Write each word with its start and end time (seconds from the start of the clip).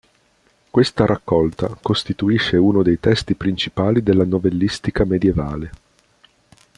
Questa 0.71 1.05
raccolta 1.05 1.77
costituisce 1.79 2.57
uno 2.57 2.81
dei 2.81 2.99
testi 2.99 3.35
principali 3.35 4.01
della 4.01 4.25
novellistica 4.25 5.05
medievale. 5.05 5.71